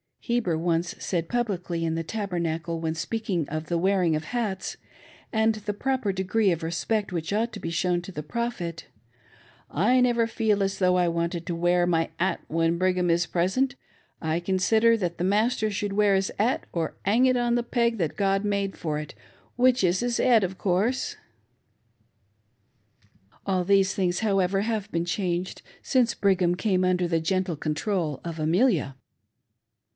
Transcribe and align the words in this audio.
Heber 0.21 0.57
once 0.57 0.95
said 0.97 1.29
publicly 1.29 1.83
in 1.83 1.93
the 1.95 2.03
Tabernacle, 2.03 2.79
when 2.79 2.95
speaking 2.95 3.47
of 3.49 3.65
the 3.67 3.77
wearing 3.77 4.15
of 4.15 4.25
hats, 4.25 4.77
and 5.33 5.53
the 5.55 5.73
proper 5.73 6.11
degree 6.13 6.51
of 6.51 6.63
I'espect 6.63 7.11
which 7.11 7.33
ought 7.33 7.51
to 7.53 7.59
be 7.59 7.69
shown 7.69 8.01
to 8.03 8.11
the 8.11 8.23
Prophet:" 8.23 8.87
I 9.89 9.99
never 9.99 10.25
feel 10.27 10.63
as 10.63 10.79
though 10.79 10.95
I 10.95 11.07
wanted 11.07 11.45
to 11.47 11.55
wear 11.55 11.85
my 11.85 12.09
'at 12.19 12.39
when 12.47 12.77
Brigham 12.77 13.09
is 13.11 13.25
pres 13.27 13.57
ent. 13.57 13.75
I 14.21 14.39
consider 14.39 14.95
that 14.97 15.17
the 15.17 15.23
master 15.23 15.69
should 15.69 15.93
wear 15.93 16.15
his 16.15 16.31
'at, 16.39 16.65
or 16.71 16.95
'ang 17.05 17.25
it 17.25 17.37
on 17.37 17.55
the 17.55 17.61
peg 17.63 17.97
that 17.97 18.15
God 18.17 18.43
made 18.45 18.77
for 18.77 18.97
it, 18.97 19.13
which 19.55 19.83
is 19.83 19.99
his 19.99 20.19
'ead, 20.19 20.43
of 20.43 20.57
course." 20.57 21.17
All 23.45 23.63
these 23.63 23.93
thitigs, 23.93 24.19
however, 24.21 24.61
have 24.61 24.91
been 24.91 25.05
changed 25.05 25.61
since 25.83 26.15
Brigham 26.15 26.55
came 26.55 26.83
under 26.85 27.07
the 27.07 27.19
gentle 27.21 27.57
control 27.57 28.21
of 28.23 28.39
Amelia. 28.39 28.95